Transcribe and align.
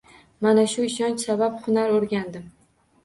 Mana 0.45 0.63
shu 0.71 0.85
ishonch 0.87 1.25
sabab 1.27 1.59
hunar 1.67 1.95
oʻrgandim. 1.99 2.53